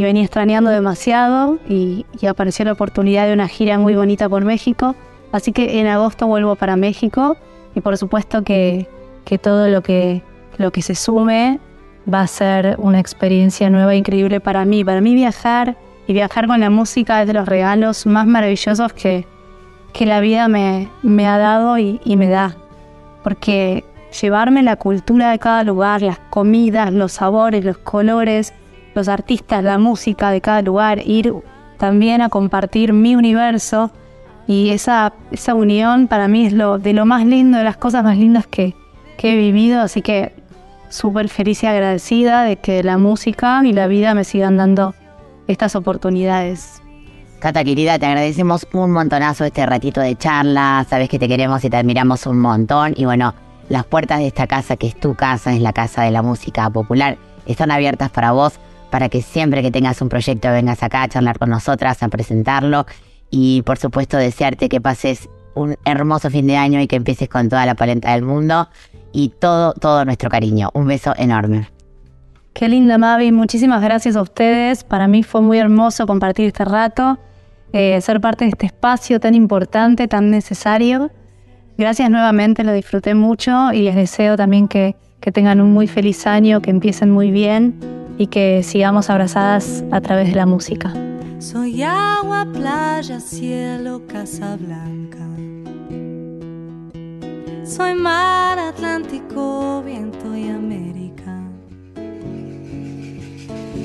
[0.00, 4.46] y venía extrañando demasiado y, y apareció la oportunidad de una gira muy bonita por
[4.46, 4.94] México.
[5.30, 7.36] Así que en agosto vuelvo para México
[7.74, 8.88] y por supuesto que,
[9.26, 10.22] que todo lo que,
[10.56, 11.60] lo que se sume
[12.12, 14.86] va a ser una experiencia nueva e increíble para mí.
[14.86, 15.76] Para mí viajar
[16.06, 19.26] y viajar con la música es de los regalos más maravillosos que,
[19.92, 22.56] que la vida me, me ha dado y, y me da.
[23.22, 23.84] Porque
[24.18, 28.54] llevarme la cultura de cada lugar, las comidas, los sabores, los colores,
[28.94, 31.34] los artistas, la música de cada lugar, ir
[31.78, 33.90] también a compartir mi universo.
[34.46, 38.02] Y esa, esa unión para mí es lo, de lo más lindo, de las cosas
[38.02, 38.74] más lindas que,
[39.16, 40.34] que he vivido, así que
[40.88, 44.94] súper feliz y agradecida de que la música y la vida me sigan dando
[45.46, 46.82] estas oportunidades.
[47.38, 51.70] Cata querida, te agradecemos un montonazo este ratito de charla, sabes que te queremos y
[51.70, 52.92] te admiramos un montón.
[52.96, 53.34] Y bueno,
[53.70, 56.68] las puertas de esta casa que es tu casa, es la casa de la música
[56.68, 57.16] popular,
[57.46, 58.60] están abiertas para vos,
[58.90, 62.86] para que siempre que tengas un proyecto vengas acá a charlar con nosotras, a presentarlo
[63.30, 67.48] y por supuesto desearte que pases un hermoso fin de año y que empieces con
[67.48, 68.68] toda la palenta del mundo
[69.12, 70.70] y todo, todo nuestro cariño.
[70.74, 71.68] Un beso enorme.
[72.52, 74.84] Qué linda Mavi, muchísimas gracias a ustedes.
[74.84, 77.18] Para mí fue muy hermoso compartir este rato,
[77.72, 81.10] eh, ser parte de este espacio tan importante, tan necesario.
[81.78, 86.26] Gracias nuevamente, lo disfruté mucho y les deseo también que, que tengan un muy feliz
[86.26, 90.92] año, que empiecen muy bien y que sigamos abrazadas a través de la música.
[91.38, 95.26] Soy agua, playa, cielo, casa blanca.
[97.64, 101.34] Soy mar, Atlántico, viento y América.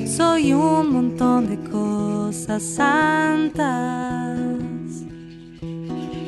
[0.06, 4.38] Soy un montón de cosas santas,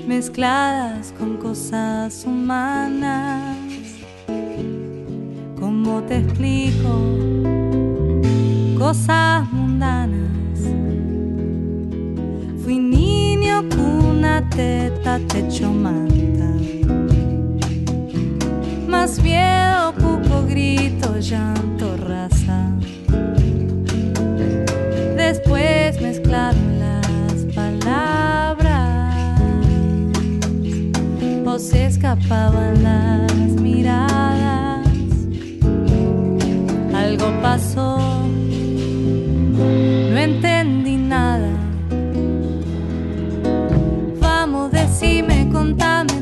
[0.06, 3.54] mezcladas con cosas humanas.
[5.60, 7.57] ¿Cómo te explico?
[8.78, 10.60] Cosas mundanas.
[12.62, 16.52] Fui niño, cuna, teta, techo, manta.
[18.86, 22.70] Más miedo, cuco, grito, llanto, raza.
[25.16, 29.14] Después mezclaron las palabras.
[31.44, 34.86] O se escapaban las miradas.
[36.94, 38.17] Algo pasó,
[44.98, 46.17] Vamos, decime, contame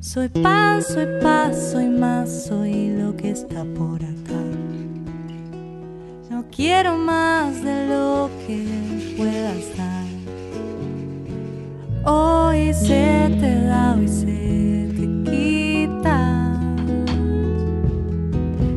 [0.00, 4.40] Soy pan, soy paz, soy más, soy lo que está por acá.
[6.30, 8.64] No quiero más de lo que
[9.16, 10.06] puedas dar.
[12.04, 16.60] Hoy se te da, hoy se te quita.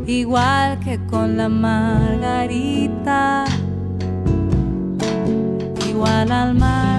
[0.08, 3.46] Igual que con la margarita.
[5.88, 6.91] Igual al mar.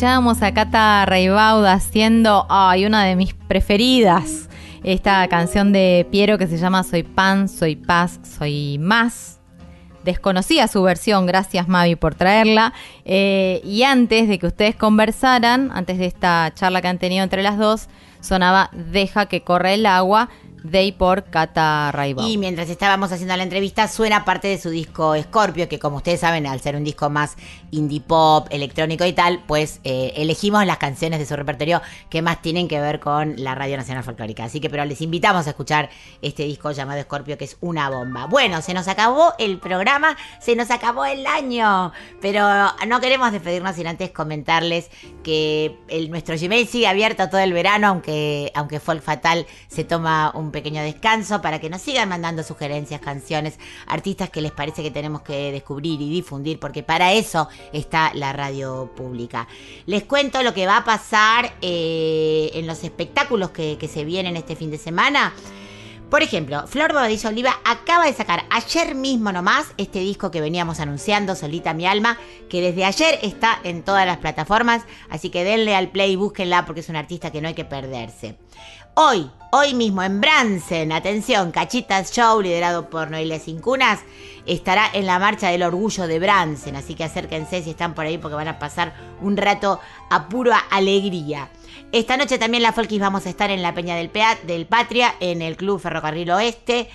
[0.00, 4.48] Escuchábamos a Cata Raibauda haciendo ay, una de mis preferidas.
[4.82, 9.40] Esta canción de Piero que se llama Soy pan, soy paz, soy más.
[10.02, 12.72] Desconocía su versión, gracias Mavi por traerla.
[13.04, 17.42] Eh, y antes de que ustedes conversaran, antes de esta charla que han tenido entre
[17.42, 17.88] las dos,
[18.20, 20.28] sonaba Deja que corra el agua
[20.62, 21.92] de por Cata.
[22.26, 26.20] Y mientras estábamos haciendo la entrevista, suena parte de su disco Scorpio, que como ustedes
[26.20, 27.36] saben, al ser un disco más
[27.70, 32.42] indie pop, electrónico y tal, pues eh, elegimos las canciones de su repertorio que más
[32.42, 34.44] tienen que ver con la Radio Nacional Folclórica.
[34.44, 35.90] Así que, pero les invitamos a escuchar
[36.22, 38.26] este disco llamado Scorpio, que es una bomba.
[38.26, 42.44] Bueno, se nos acabó el programa, se nos acabó el año, pero
[42.86, 44.90] no queremos despedirnos sin antes comentarles
[45.22, 48.09] que el, nuestro Gmail sigue abierto todo el verano, aunque,
[48.54, 53.58] aunque Folk Fatal se toma un pequeño descanso para que nos sigan mandando sugerencias, canciones,
[53.86, 58.32] artistas que les parece que tenemos que descubrir y difundir, porque para eso está la
[58.32, 59.48] radio pública.
[59.86, 64.56] Les cuento lo que va a pasar eh, en los espectáculos que se vienen este
[64.56, 65.32] fin de semana.
[66.10, 70.80] Por ejemplo, Flor Bobadilla Oliva acaba de sacar ayer mismo nomás este disco que veníamos
[70.80, 75.76] anunciando, Solita mi alma, que desde ayer está en todas las plataformas, así que denle
[75.76, 78.36] al play y búsquenla porque es un artista que no hay que perderse.
[78.94, 84.00] Hoy, hoy mismo en Bransen, atención, Cachitas Show, liderado por Noelia Cincunas,
[84.46, 88.18] estará en la marcha del orgullo de Bransen, así que acérquense si están por ahí
[88.18, 89.78] porque van a pasar un rato
[90.10, 91.50] a pura alegría.
[91.92, 95.14] Esta noche también la Folkis vamos a estar en la Peña del, Pea- del Patria,
[95.18, 96.88] en el Club Ferrocarril Oeste.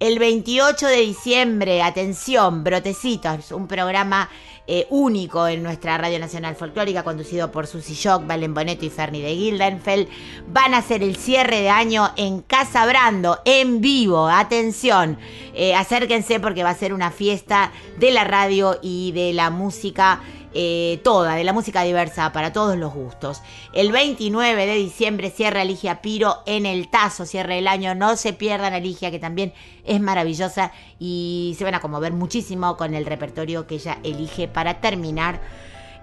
[0.00, 4.30] El 28 de diciembre, atención, Brotecitos, un programa
[4.68, 9.20] eh, único en nuestra Radio Nacional Folclórica, conducido por Susi Shock, Valen Boneto y Ferni
[9.20, 10.08] de Gildenfeld.
[10.46, 14.28] Van a hacer el cierre de año en Casa Brando, en vivo.
[14.28, 15.18] Atención,
[15.52, 20.20] eh, acérquense porque va a ser una fiesta de la radio y de la música
[20.54, 23.42] eh, toda, de la música diversa para todos los gustos.
[23.72, 27.94] El 29 de diciembre cierra Ligia Piro en el Tazo, cierra el año.
[27.94, 29.52] No se pierdan a Ligia, que también
[29.84, 34.80] es maravillosa y se van a conmover muchísimo con el repertorio que ella elige para
[34.80, 35.40] terminar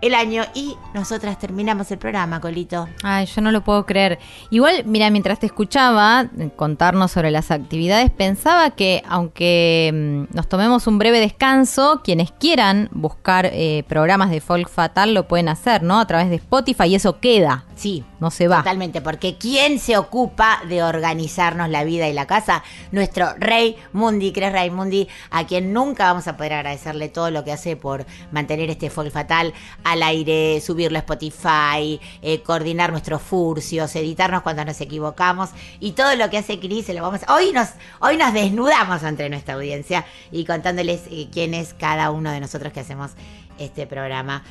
[0.02, 0.44] el año.
[0.54, 2.88] Y nosotras terminamos el programa, Colito.
[3.04, 4.20] Ay, yo no lo puedo creer.
[4.50, 10.48] Igual, mira, mientras te escuchaba eh, contarnos sobre las actividades, pensaba que aunque mm, nos
[10.48, 15.84] tomemos un breve descanso, quienes quieran buscar eh, programas de Folk Fatal lo pueden hacer,
[15.84, 16.00] ¿no?
[16.00, 17.66] A través de Spotify y eso queda.
[17.76, 18.60] Sí, No se va.
[18.60, 22.64] Totalmente, porque ¿quién se ocupa de organizarnos la vida y la casa?
[22.92, 27.52] Nuestro rey Mundi, Cres Raimundi, a quien nunca vamos a poder agradecerle todo lo que
[27.52, 29.54] hace por mantener este folk fatal
[29.84, 35.50] al aire, subirlo a Spotify, eh, coordinar nuestros furcios, editarnos cuando nos equivocamos
[35.82, 37.70] y todo lo que hace Cris, se lo vamos a- Hoy nos,
[38.00, 42.72] hoy nos desnudamos ante nuestra audiencia y contándoles eh, quién es cada uno de nosotros
[42.72, 43.12] que hacemos
[43.60, 44.44] este programa.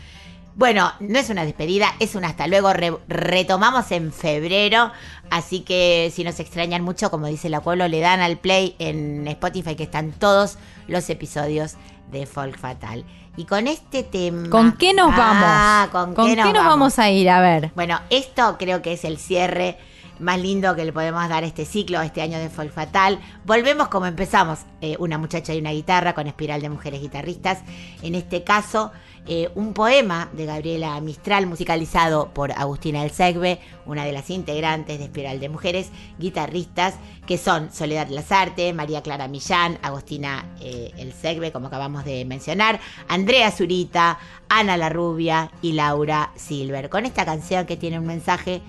[0.57, 2.72] Bueno, no es una despedida, es un hasta luego.
[2.72, 4.92] Re- retomamos en febrero,
[5.30, 9.26] así que si nos extrañan mucho, como dice la pueblo, le dan al play en
[9.26, 11.74] Spotify que están todos los episodios
[12.12, 13.05] de Folk Fatal.
[13.36, 14.48] Y con este tema...
[14.48, 16.14] ¿Con qué nos Ah, vamos?
[16.14, 17.28] ¿Con, qué, nos, vamos a ir?
[17.30, 17.72] A ver.
[17.74, 19.76] Bueno, esto creo que es el cierre
[20.20, 23.18] más lindo que le podemos dar a este ciclo, a este año de Folk Fatal.
[23.44, 27.59] Volvemos como empezamos, eh, una muchacha y una guitarra con espiral de mujeres guitarristas.
[28.02, 28.92] En este caso,
[29.27, 34.99] eh, un poema de Gabriela Mistral musicalizado por Agustina El Segbe, una de las integrantes
[34.99, 36.97] de Espiral de Mujeres, guitarristas,
[37.27, 42.81] que son Soledad Lazarte, María Clara Millán, Agustina eh, El Segbe, como acabamos de mencionar,
[43.09, 44.18] Andrea Zurita,
[44.51, 46.91] Ana La Rubia y Laura Silver.
[46.91, 48.61] Con esta canción que tiene un mensaje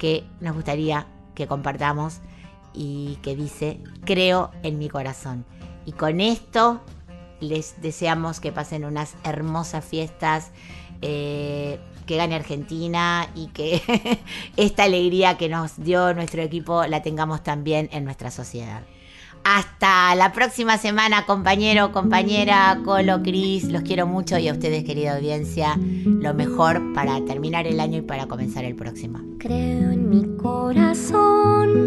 [0.00, 1.06] que nos gustaría
[1.36, 2.18] que compartamos
[2.74, 5.44] y que dice, creo en mi corazón.
[5.86, 6.80] Y con esto
[7.40, 10.50] les deseamos que pasen unas hermosas fiestas,
[11.02, 13.82] eh, que gane Argentina y que
[14.56, 18.82] esta alegría que nos dio nuestro equipo la tengamos también en nuestra sociedad.
[19.44, 23.64] Hasta la próxima semana, compañero, compañera, Colo, Cris.
[23.64, 28.02] Los quiero mucho y a ustedes, querida audiencia, lo mejor para terminar el año y
[28.02, 29.20] para comenzar el próximo.
[29.38, 31.79] Creo en mi corazón,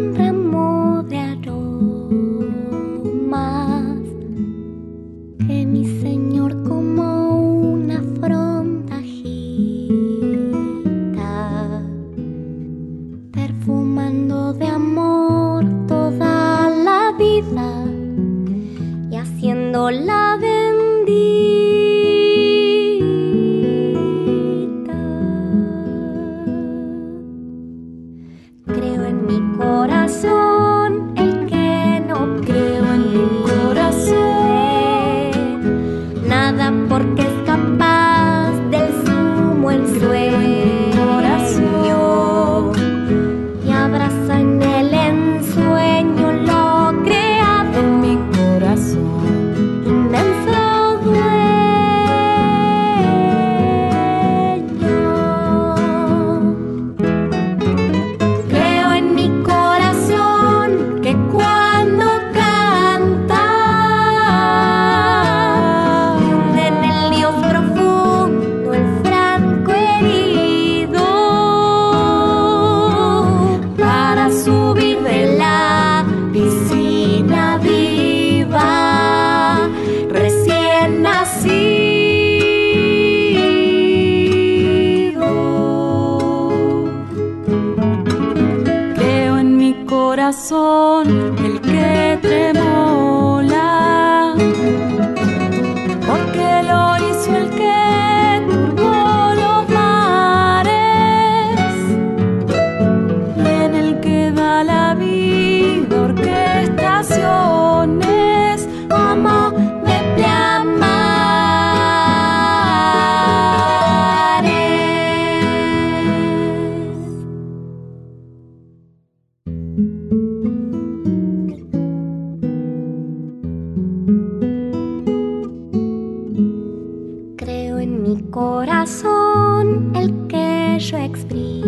[128.64, 131.63] corazón el que yo exprimo